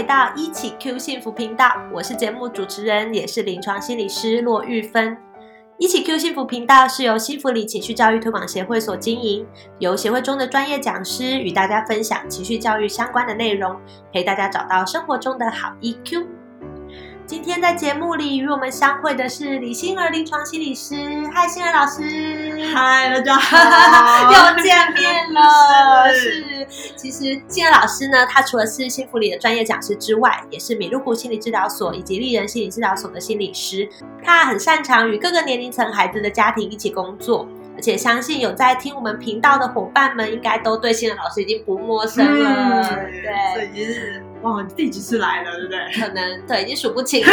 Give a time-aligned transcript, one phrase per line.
[0.00, 5.14] 回到一起 Q 幸福频道，我是节目主持人，也是临床心理师骆玉芬。
[5.76, 9.46] 一起 Q 幸福频道是由幸福里情绪教育推广协会所经营，
[9.78, 13.78] 由协会中的专业讲师与大家分享情绪教育相关的内容，
[14.10, 16.24] 陪大家找到生活中的好 EQ。
[17.30, 20.96] 今天在节目里与我们相会的是李欣儿临床心理师，
[21.32, 22.02] 嗨，欣儿老师，
[22.74, 26.10] 嗨，大家好，又见面了。
[26.12, 33.88] 是是，其实欣儿老师呢，他除了是幸福里的专业讲师之外，也是米露谷心理治疗所以及丽人心理治疗所的心理师。
[34.24, 42.82] 他很擅长与各个年龄层孩子的家庭一起工作，而且相信有在听我们频道的伙伴们，应该都对欣儿老师已经不陌生了。
[42.82, 42.96] 这
[43.54, 45.78] 对，已经是哇第几次来了，对不对？
[46.00, 47.32] 可能对已经数不清了。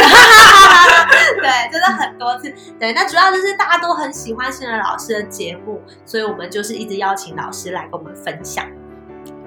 [1.40, 2.52] 对，真的很多次。
[2.78, 8.66] 对，那主要就是大家都很喜欢欣儿老师的节目，所以我们就是一直邀请老师来跟我们分享。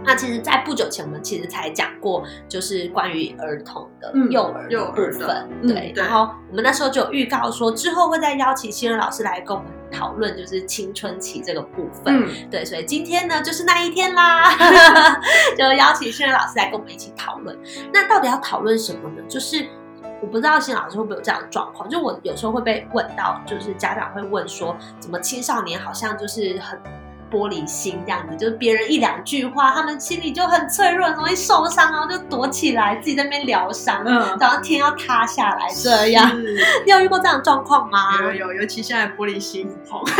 [0.03, 5.47] 那其实，在不久前，我们其实才讲过，就是关于儿童的、嗯幼儿部分。
[5.61, 12.23] 嗯对，对然后我们那时候就有预告说，之后会再邀请新人老师来跟我们讨论，就是青春期这个部分。
[12.23, 14.55] 嗯，对，所以今天呢就是那一天啦，
[15.57, 17.57] 就邀请新人老师来跟我们一起讨论。
[17.93, 19.21] 那到底要讨论什么呢？
[19.27, 19.65] 就是
[20.21, 26.79] 我不知道新老师会不会有这样的状况，就我有时候会被问到，就是家长会问说，怎么青少年好像就是很。
[27.31, 36.29] 玻璃心这样子，就是别人一两句话，他们心里就很脆弱，很容易受伤，然后就躲起来，自己在那边疗伤，嗯然后天要塌下来这样。
[36.85, 38.21] 你有遇过这样的状况吗？
[38.21, 40.15] 有有，尤其现在玻璃心很红， 对，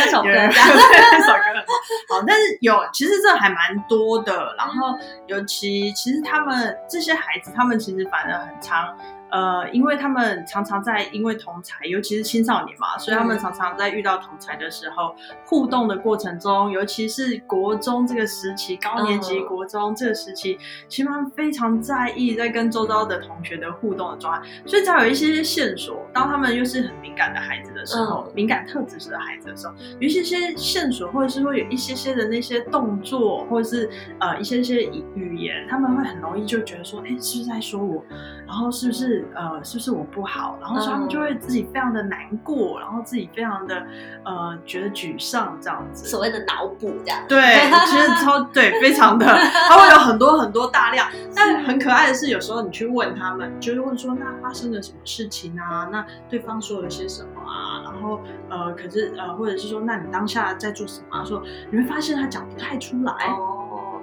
[0.00, 0.30] 那首歌。
[0.30, 1.62] 这首歌
[2.08, 4.96] 好，但是有其实这还蛮多的，然后
[5.26, 8.96] 尤其其实他们这些孩子，他们其实反而很常。
[9.32, 13.38] 呃，因为他们常常在因为同才，尤其是青少年嘛，所以他们嗯。
[13.40, 15.16] 常常在遇到同才的时候，
[15.46, 19.46] 互动的过程中，尤其是国中这个时期，高年级嗯。
[19.46, 28.32] 国中这个时期，其实他们非常在意在跟周遭的同学的互动的状态，所以只要有一些线索，当他们又是很敏感的孩子的时候，嗯。
[28.34, 38.04] 敏感特质的孩子的时候，有一些些线索，或者是会有一些些的那些动作，或者是呃一些些语语言，他们会很容易就觉得说，哎，是不是在说我？
[38.46, 40.58] 然后是不是呃是不是我不好？
[40.60, 43.86] 然后所以他们就会自己非常的难过，然后自己非常的
[44.24, 46.08] 呃觉得沮丧这样子。
[46.08, 47.20] 所谓的脑补这样。
[47.28, 47.40] 对，
[47.86, 51.08] 其实超对，非常的，他会有很多很多大量。
[51.34, 55.88] 但很可爱的是，有时候你去问他们，就是问说那发生了什么事情啊？
[55.90, 57.82] 那对方说了些什么啊？
[57.84, 61.24] 然后呃，可是呃，或者是说，那你当下在做什么、啊？
[61.24, 63.12] 说你会发现他讲不太出来。
[63.28, 63.51] 哦，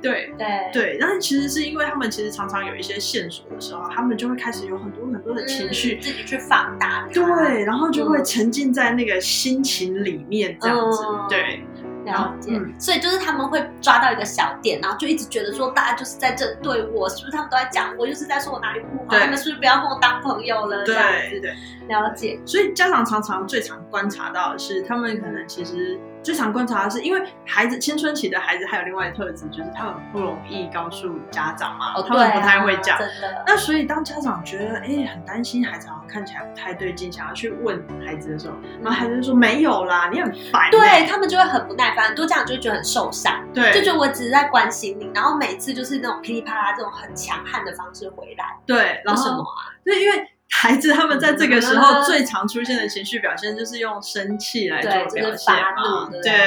[0.01, 5.95] 对对对，但是其实是因为他们其实常常有一些线索的时候，他们就会开始有很多很多的情绪。
[5.95, 7.13] 嗯自己去放大它。
[7.13, 11.03] 对，然后就会嗯沉浸在那个心情里面，这样子。
[11.05, 11.63] 嗯对，
[12.05, 20.85] 了解，嗯所以就是他们会抓到一个小点，然后就一直觉得说大家就是在针对我，是不是他们都在讲我，就是在说我哪里不好，他们是不是不要跟我当朋友了？
[20.85, 21.53] 这样子对对。
[21.87, 32.97] 了解，所以家长常常最常观察到的是，他们可能其实最常观察的是，因为孩子青春期的孩子还有另外的特质，就是他们不容易告诉家长嘛，哦，他们不太会讲。
[32.97, 33.43] 真的。
[33.47, 40.71] 那所以当家长觉得哎很担心孩子好像看起来不太对劲，想要去问孩子的时候，然后孩子就说没有啦，你很烦、欸。
[40.71, 49.71] 对他们就会很不耐烦，很多家长就会觉得很受伤，对就觉得我只是在关心你，然后每次就是那种噼里啪啦这种很强悍的方式回来，对，然后什么啊？
[49.83, 56.39] 对，因为孩子他们在这个时候最常出现的情绪表现就是用生气来做表现嘛，对对对。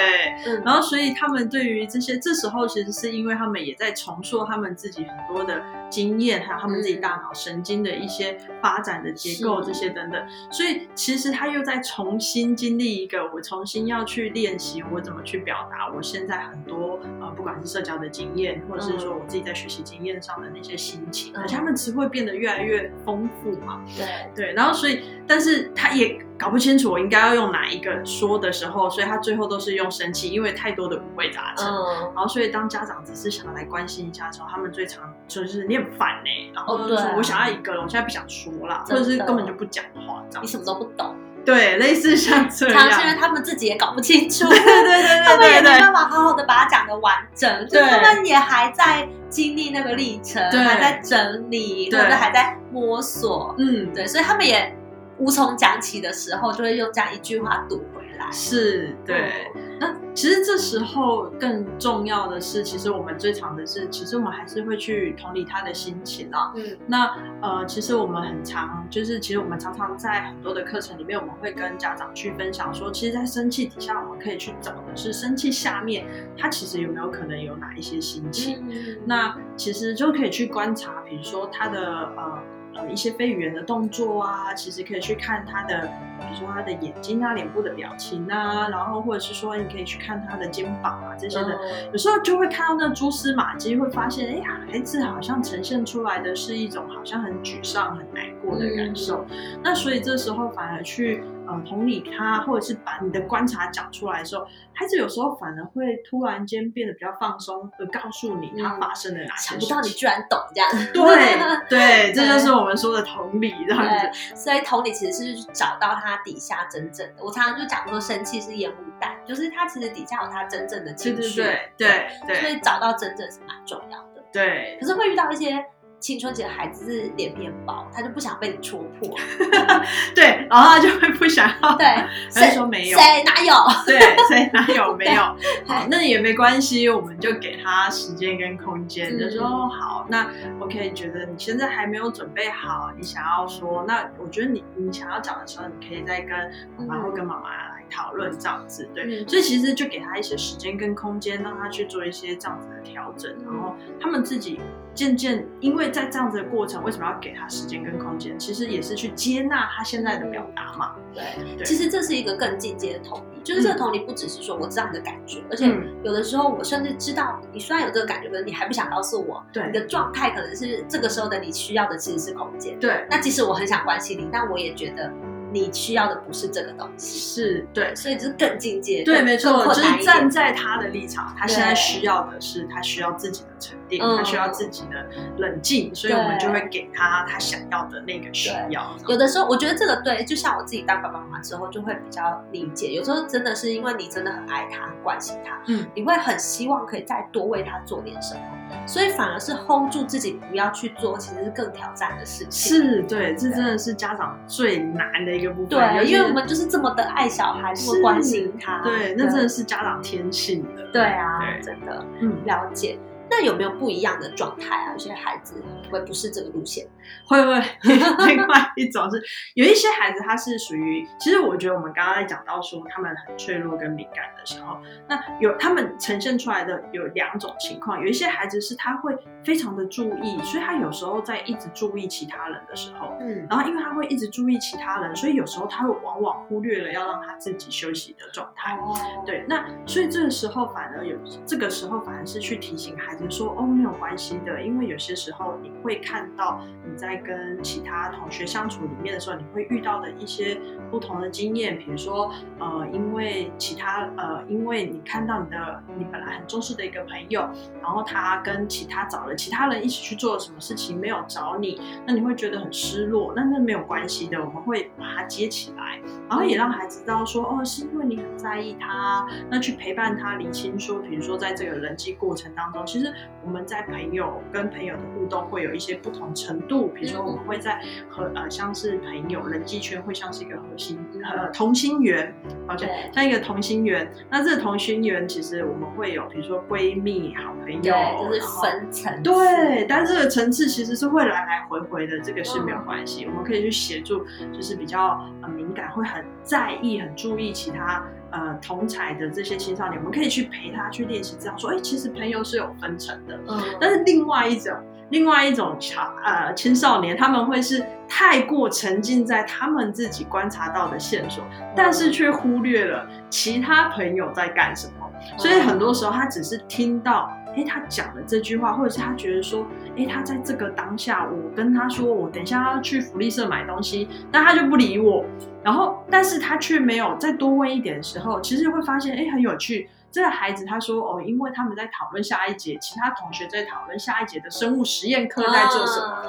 [0.46, 10.20] 嗯，然后，所以他们对于这些，这时候其实是因为他们也在重塑他们自己很多的经验，还有他们自己大脑神经的一些发展的结构这些等等。
[10.50, 23.80] 所以其实他又在重新经历一个，我重新要去练习我怎么去表达我现在很多呃，不管是社交的经验，或者是说我自己在学习经验上的那些心情，嗯而且他们词汇变得越来越丰富嘛。
[23.96, 31.66] 对，对，然后所以，但是他也搞不清楚我应该要用哪一个说的时候，所以他最后都是用生气，因为太多的五味杂陈。
[31.66, 40.44] 嗯，然后，所以当家长只是想要来关心一下的时候，他们最常就是你很烦呢、然后哦啊就说我想要一个了，我现在不想说啦，或者是根本就不讲话这样。
[40.44, 42.78] 你什么都不懂，对，类似像这样。
[42.78, 50.60] 常常是因为他们自己也搞不清楚， 对对对他们也没办法好好的把它讲的完整，就对他们也还在经历那个历程，对。
[50.60, 52.08] 还在整理，或对。
[52.08, 54.74] 者还在摸索，嗯，对，所以他们也
[55.18, 58.26] 无从讲起的时候，就会用这样一句话堵回来。
[58.30, 59.50] 是对。
[59.82, 66.52] 那其实这时候更重要的是，其实我们最常的是，其实我们还是会去同理他的心情啊。
[66.54, 76.06] 嗯那呃，其实我们很常，就是其实我们常常在很多的课程里面，我们会跟家长去分享说，其实，在生气底下，我们可以去找的是生气下面，
[76.38, 78.64] 他其实有没有可能有哪一些心情。
[78.70, 82.38] 嗯那其实就可以去观察，比如说他的呃
[82.76, 85.86] 呃一些非语言的动作啊，其实可以去看他的，
[86.18, 99.24] 比如说他的眼睛啊、脸部的表情啊，然后或者是说你可以去看他的肩膀啊这些的，嗯有时候就会看到那蛛丝马迹，会发现，哎呀，孩子好像呈现出来的是一种好像很沮丧、很难过的感受。
[99.62, 101.22] 那所以这时候反而去
[101.52, 109.68] 呃同理他，或者是把你的观察讲出来的时候，孩子有时候反而会突然间变得比较放松，而告诉你他嗯发生了哪些想事情。
[109.68, 110.70] 不到你居然懂这样。
[110.92, 113.88] 对对，这就是我们说的同理这样子。
[113.88, 117.22] 对，所以同理其实是找到他底下真正的。
[117.22, 121.42] 我常常就讲说，生气是烟雾弹，就是他其实底下有他真正的情绪。
[121.42, 121.88] 对对
[122.26, 124.24] 对对所以找到真正是蛮重要的。
[124.32, 125.62] 对可是会遇到一些
[126.02, 129.16] 青春期的孩子是脸皮很薄，他就不想被你戳破。
[130.16, 131.86] 对，然后他就会不想要， 对，
[132.34, 132.98] 他就谁说没有。
[132.98, 133.54] 谁哪有？
[133.86, 135.22] 对，所以哪有 没有？
[135.64, 140.28] 好，那也没关系，我们就给他时间跟空间，嗯就说哦好，那
[140.58, 146.30] 我可以觉得你现在还没有准备好，你想要说，那我觉得你你想要讲的时候，你可以再跟
[146.76, 147.61] 爸爸或跟妈妈来
[147.92, 149.28] 讨论这样子，对，嗯。
[149.28, 154.60] 所以其实就给他一些时间跟空间，让他去做一些这样子的调整，然后他们自己
[154.94, 158.38] 渐渐，因为在这样子的过程，为什么要给他时间跟空间？
[158.38, 161.22] 其实也是去接纳他现在的表达嘛，对，
[161.56, 161.64] 对。
[161.64, 165.88] 其实这是一个更进阶的同理，就是这个同理不只是说我知道你的感觉，而且嗯。
[166.02, 169.64] 有的时候我甚至知道你虽然有这个感觉，可是你还不想告诉我，对。
[169.66, 172.78] 你的状态可能是这个时候的你需要的其实是空间。
[172.78, 175.12] 对，那即使我很想关心你，但我也觉得
[175.52, 177.94] 你需要的不是这个东西，是，对。
[177.94, 185.06] 所以就是更境界，对，没错，更就是站在他的立场，他现在需要的是他需要自己的沉淀，嗯他需要自己的
[185.38, 188.96] 冷静，所以我们就会给他他想要的那个需要。
[189.06, 192.92] 有的时候，我觉得这个对，就像我自己当爸爸妈妈之后，就会比较理解。
[192.92, 198.40] 有时候真的是因为你真的很爱他、很关心他，嗯，你会很希望可以再多为他做点什么，
[198.86, 202.78] 所以反而是 hold 住自己不要去做，其实是更挑战的事情。
[202.78, 205.68] 是对，这真的是家长最难的一个部分。
[205.68, 208.82] 对，因为我们就是这么的爱小孩，这么关心他。
[208.82, 210.82] 对，那真的是家长天性的。
[210.92, 212.98] 对啊，对真的嗯，了解。
[213.34, 214.92] 那有没有不一样的状态啊？
[214.92, 215.54] 有些孩子
[215.90, 216.86] 会不是这个路线，
[217.26, 217.54] 会 会，
[218.28, 219.22] 另外一种是
[219.54, 224.76] 有一些孩子他是属于，其实我觉得我们刚刚在讲到说他们很脆弱跟敏感的时候，
[225.08, 238.76] 那有他们呈现出来的有两种情况，有一些孩子是他会非常的注意，所以他有时候在一直注意其他人的时候，嗯，然后因为他会一直注意其他人，所以有时候他会往往忽略了要让他自己休息的状态。
[238.76, 238.94] 哦，
[239.24, 250.60] 对，那所以这个时候反而有，这个时候反而是去提醒孩子说，哦，没有关系的，因为有些时候你会看到你在跟其他同学相处里面的时候，你会遇到的一些
[250.90, 257.48] 不同的经验，比如说，呃，因为其他，呃，因为你看到你的你本来很重视的一个朋友，
[257.80, 273.11] 然后他跟其他找了其他人一起去做了什么事情，没有找你，那你会觉得很失落，那那没有关系的，我们会把它接起来，然后也让孩子知道说，哦，是因为你很在意他，那去陪伴他，理清说，比如说在这个人际过程当中，其实
[273.44, 282.32] 我们在朋友跟朋友的互动会有一些不同程度，比如说我们会在和呃像是朋友人际圈会像是一个核心呃同心圆，
[282.66, 284.10] 抱歉，像一个同心圆。
[284.30, 293.26] 那这个同心圆其实我们会有，比如说闺蜜、好朋友，对，就是分层次，对，但这个层次其实是会来来回回的，这个是没有关系。
[293.26, 303.38] 我们可以去协助，就是比较呃敏感，会很在意、很注意其他呃同才的这些青少年，我们可以去陪他去练习，这样说，哎，其实朋友是有分成的。
[303.48, 304.74] 嗯，但是另外一种，
[305.10, 311.44] 另外一种小呃青少年，他们会是太过沉浸在他们自己观察到的线索，
[311.76, 315.08] 但是却忽略了其他朋友在干什么。
[315.36, 319.66] 所以很多时候他只是听到，哎，他讲了这句话，或者是他觉得说，
[319.96, 325.24] 哎，他在这个当下，我跟他说我等一下要去福利社买东西，那他就不理我。
[325.62, 329.88] 然后，但是他却没有再多问一点的时候，其实会发现，哎，很有趣。
[330.10, 336.06] 这个孩子他说，哦，因为他们在讨论下一节，其他同学在讨论下一节的生物实验课在做什么。
[336.06, 336.22] 么？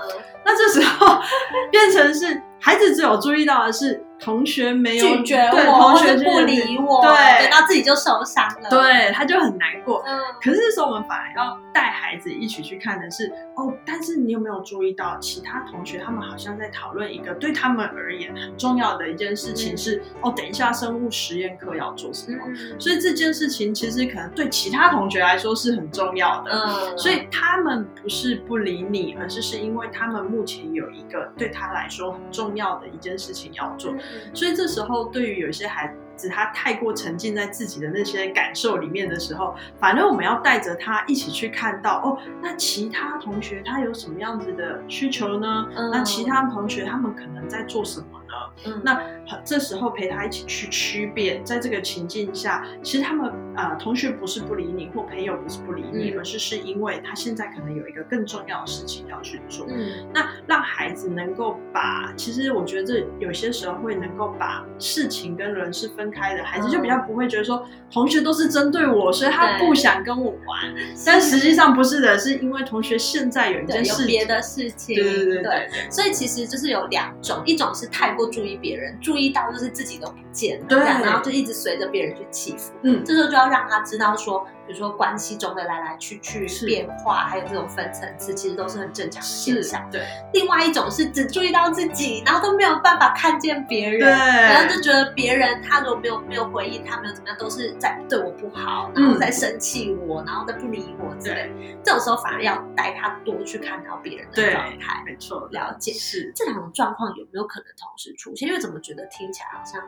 [0.45, 1.19] 那这时候
[1.69, 7.11] 变成是孩子只有注意到的是同学没有拒绝对我，同学不理我，对
[7.49, 10.01] 然后自己就受伤了。，对，他就很难过。
[10.07, 22.37] 嗯，可是这时候我们反而要带孩子一起去看的是，哦，但是你有没有注意到其他同学他们好像在讨论一个对他们而言很重要的一件事情嗯是，哦，等一下生物实验课要做什么？
[22.47, 26.51] 嗯所以这件事情其实可能对其他同学来说是很重要的。
[26.51, 33.91] 嗯，所以他们不是不理你，而是是因为他们目前有一个对他来说很重要的一件事情要做。
[33.91, 33.99] 嗯
[34.33, 45.67] 所以这时候，对于有些孩子子，他太过沉浸在自己的那些感受里面的时候，反正我们要带着他一起去看到哦，那其他同学他有什么样子的需求呢？
[45.75, 48.33] 嗯那其他同学他们可能在做什么呢？
[48.65, 49.01] 嗯那
[49.43, 59.65] 这时候陪他一起去区别，在这个情境下，其实他们呃同学不是不理你，或朋友不是不理你，嗯而是是因为他现在可能有一个更重要的事情要去做。
[59.69, 70.73] 嗯那让孩子能够把，其实我觉得这有些时候会能够把事情跟人是分开的，孩子就比较不会觉得说同学都是针对我，所以他不想跟我玩。
[71.05, 82.73] 但实际上不是的，是因为同学现在有一对件事情，有别的事情，对对对所以其实就是有两种，一种是太过注意别人，注意到就是自己都不见了，对然后就一直随着别人去欺负。
[82.83, 89.87] 嗯，这时候就要让他知道说，比如说关系中的来来去去、变化，还有这种分层次，其实都是很正常的现象。
[89.91, 90.01] 对
[90.33, 101.51] 另外一种是只注意到自己，然后都没有办法看见别人，对然后就觉得别人他如果没有没有回应，他没有怎么样，都是在对我不好，然后在生气我，然后在不理我之类。
[101.83, 105.91] 这种时候反而要带他多去看到别人的状态，没错，了解。
[105.93, 106.31] 是。
[106.35, 108.47] 这两种状况有没有可能同时出现？
[108.47, 109.81] 因为怎么觉得听起来好像，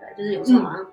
[0.00, 0.86] 对，就是有时候好像。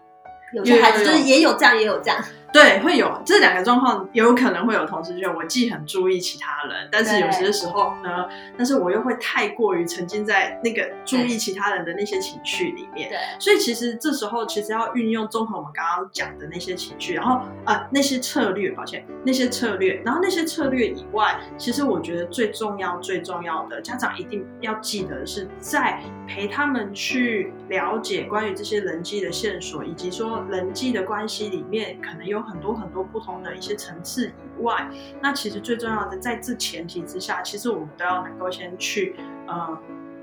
[0.52, 2.20] 有些孩子就是也有这样，也有这样，
[2.52, 5.36] 对，会有这两个状况，有可能会有同时出现。
[5.36, 8.28] 我既很注意其他人，但是有些时候呢，
[8.58, 13.10] 但是我又会太过于沉浸在那个注意其他人的那些情绪里面。
[13.10, 34.90] 对，所以其实这时候其实要运用综合我们刚刚讲的那些情绪，然后呃那些策略，抱歉，那些策略，然后那些策略以外，其实我觉得最重要最重要的，家长一定要记得是在陪他们去了解关于这些人际的线索，以及说人际的关系里面可能有很多很多不同的一些层次以外，
[35.22, 39.16] 那其实最重要的在这前提之下，其实我们都要能够先去
[39.48, 39.78] 呃。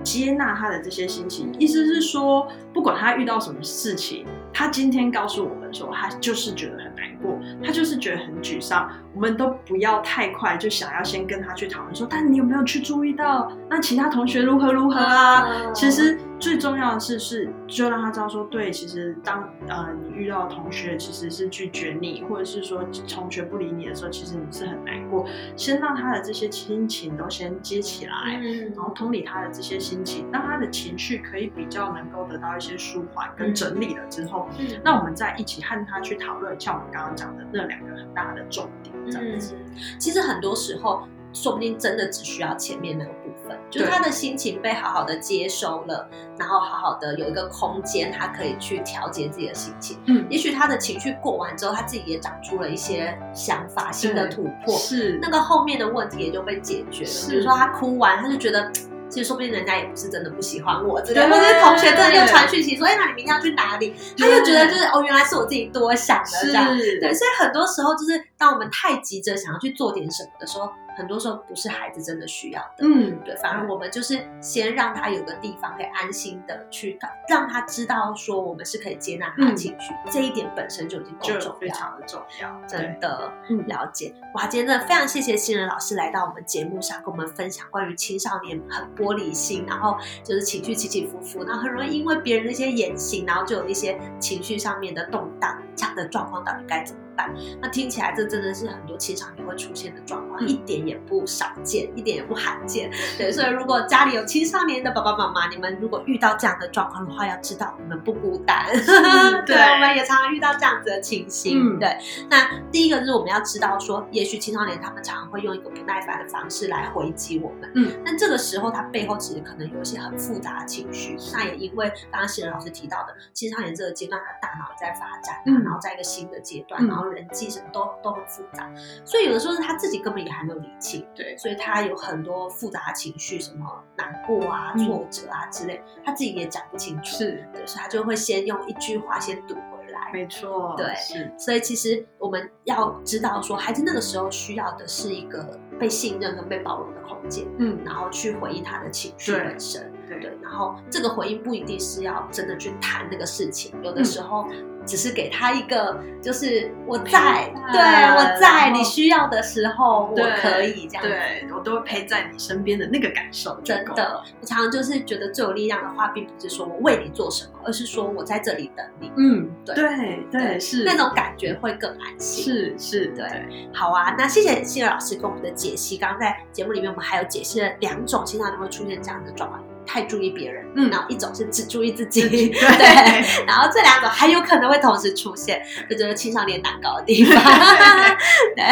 [0.04, 13.50] 接纳他的这些心情，意思是说，不管他遇到什么事情，他今天告诉我们说，他就是觉得很难过，他就是觉得很沮丧，我们都不要太快就想要先跟他去讨论说，但你有没有去注意到？
[13.70, 15.48] 那其他同学如何如何啊？
[15.48, 15.74] 嗯。
[15.74, 25.24] 其实最重要的是，是就让他知道说，对，其实当呃你遇到同学其实是拒绝你，或者是说同学不理你的时候，其实你是很难过。
[25.56, 28.70] 先让他的这些心情都先接起来，嗯。
[28.76, 34.66] 然后同理他的这些心情，让他的情绪可以比较能够得到一些舒缓跟整理了之后，嗯。
[34.84, 38.75] 那我们再一起和他去讨论，像我们刚刚讲的那两个很大的重点，
[39.10, 39.54] 这样子。
[39.58, 46.08] 嗯，其实很多时候，说不定真的只需要前面那个部分，就是他的心情被好好的接收了，
[46.38, 49.98] 然后好好的有一个空间，他可以去调节自己的心情。
[50.06, 57.10] 嗯，也许他的情绪过完之后，他自己也长出了一些想法、新的突破，是那个后面的问题也就被解决了。
[57.10, 58.72] 是比如说他哭完，他就觉得。
[59.08, 63.94] 其实说不定人家也不是真的不喜欢我之类或者是同学真的又传讯息说，哎，那你明天要去哪里？
[64.18, 66.76] 他就觉得就是哦，原来是我自己多想了这样。
[66.76, 72.84] 是，对，所以很多时候就是当我们太急着想要去做点什么的时候，很多时候不是孩子真的需要的。
[72.86, 76.98] 嗯，对，反而我们就是先让他有个地方可以安心的去，
[77.28, 81.58] 让他知道说我们是可以接纳他的情绪，这一点本身就已经够就重要。
[81.58, 84.46] 非常的重要，真的，嗯了解哇！
[84.46, 97.34] 今天真的非常谢谢新人老师来到我们节目上，跟我们分享关于青少年很玻璃心，然后就是情绪起起伏伏，然后很容易因为别人的一些言行，然后就有一些情绪上面的动荡，这样的状况到底该怎么办？
[97.60, 102.90] 那听起来这真的是很多青少年会出现的状况，嗯一点也不少见，一点也不罕见。
[103.16, 108.66] 对，所以如果家里有青少年的爸爸妈妈，你们如果遇到这样的状况的话，要知道你们不孤单。
[109.46, 111.76] 对，对我们也常常遇到这样子的情形。
[111.76, 117.70] 嗯对，那第一个就是我们要知道说，也许青少年他们常常会用一个不耐烦的方式来回击我们。
[117.74, 121.16] 嗯，那这个时候他背后其实可能有一些很复杂的情绪。
[121.32, 128.70] 那也因为刚刚新人老师提到的，青少年这个阶段，他大脑也在发展、然后在一个新的阶段，嗯然后人际什么都都很复杂，
[129.04, 131.06] 所以有的时候是他自己根本也还没有理清。
[131.14, 137.16] 对，所以他有很多复杂情绪，什么难过啊、嗯挫折啊之类，他自己也讲不清楚。
[137.16, 140.10] 是对，所以他就会先用一句话先堵回来。
[140.12, 149.92] 没错，对是，所以其实我们要知道说，孩子那个时候需要的是一个被信任跟被包容的空间，嗯，然后去回应他的情绪本身。
[150.08, 154.46] 对对，然后这个回应不一定是要真的去谈那个事情，有的嗯时候
[154.86, 161.02] 只是给他一个，就是我在，对我在，你需要的时候我可以这样。
[161.02, 172.44] 对我都会陪在你身边的那个感受真的，我常常就是觉得最有力量的话，并不是说我为你做什么，而是说我在这里等你，嗯，对对对是那种感觉会更安心。
[172.44, 173.26] 是是，对
[173.74, 175.96] 好啊，那谢谢谢老师给我们的解析。
[175.96, 187.34] 刚刚在节目里面，我们还有解析了两种经常都会出现这样的状况：太注意别人，嗯然后一种是只注意自己， 对对然后这两种还有可能会同时出现，这就是青少年难搞的地方。
[188.56, 188.64] 对，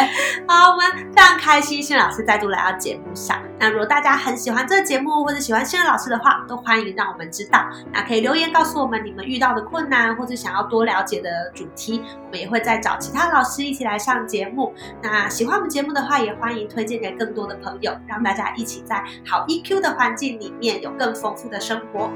[0.47, 3.41] 好，我们非常开心，新老师再度来到节目上。
[3.57, 7.65] 那如果大家很喜欢这个节目，或者喜欢新老师的话，都欢迎让我们知道。
[7.93, 14.73] 那可以留言告诉我们你们遇到的困难，或者想要多了解的主题，我们也会再找其他老师一起来上节目。
[15.01, 22.09] 那喜欢我们节目的话，也欢迎推荐给更多的朋友，让大家一起在好 EQ 的环境里面有更丰富的生活。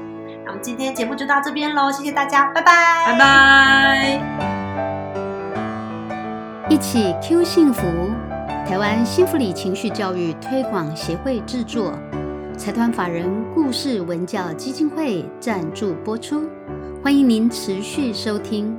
[0.44, 4.20] 那我们今天节目就到这边喽，谢谢大家，拜拜，拜拜。
[6.68, 7.82] 一起 Q 幸福，
[8.66, 11.92] 台湾幸福里情绪教育推广协会制作，
[12.56, 16.48] 财团法人故事文教基金会赞助播出，
[17.00, 18.76] 欢迎您持续收听。